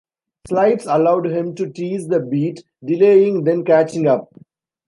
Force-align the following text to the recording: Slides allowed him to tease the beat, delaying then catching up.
Slides 0.47 0.87
allowed 0.87 1.27
him 1.27 1.53
to 1.53 1.69
tease 1.69 2.07
the 2.07 2.19
beat, 2.19 2.63
delaying 2.83 3.43
then 3.43 3.63
catching 3.63 4.07
up. 4.07 4.33